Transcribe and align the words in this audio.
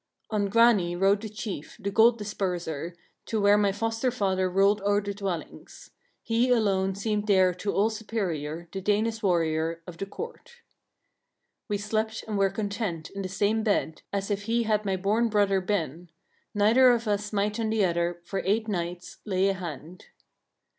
11. 0.31 0.45
On 0.47 0.49
Grani 0.49 0.95
rode 0.95 1.21
the 1.21 1.29
chief, 1.29 1.77
the 1.79 1.91
gold 1.91 2.17
disperser, 2.17 2.95
to 3.27 3.39
where 3.39 3.55
my 3.55 3.71
foster 3.71 4.09
father 4.09 4.49
ruled 4.49 4.81
o'er 4.81 4.99
the 4.99 5.13
dwellings. 5.13 5.91
He 6.23 6.49
alone 6.49 6.95
seemed 6.95 7.27
there 7.27 7.53
to 7.53 7.71
all 7.71 7.91
superior, 7.91 8.67
the 8.71 8.81
Danish 8.81 9.21
warrior, 9.21 9.83
of 9.85 9.99
the 9.99 10.07
court. 10.07 10.53
12. 11.67 11.67
We 11.67 11.77
slept 11.77 12.23
and 12.27 12.35
were 12.35 12.49
content 12.49 13.11
in 13.11 13.21
the 13.21 13.29
same 13.29 13.61
bed, 13.61 14.01
as 14.11 14.31
if 14.31 14.45
he 14.45 14.63
had 14.63 14.85
my 14.85 14.95
born 14.95 15.29
brother 15.29 15.61
been; 15.61 16.09
neither 16.55 16.89
of 16.89 17.07
us 17.07 17.31
might 17.31 17.59
on 17.59 17.69
the 17.69 17.85
other, 17.85 18.21
for 18.25 18.41
eight 18.43 18.67
nights, 18.67 19.17
lay 19.23 19.49
a 19.49 19.53
hand. 19.53 20.05